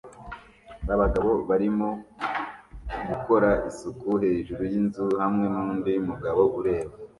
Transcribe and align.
abagabo 0.93 1.31
barimo 1.49 1.89
gukora 3.09 3.49
isuku 3.69 4.09
hejuru 4.23 4.61
yinzu 4.71 5.05
hamwe 5.21 5.45
nundi 5.53 5.91
mugabo 6.09 6.41
ureba 6.59 6.93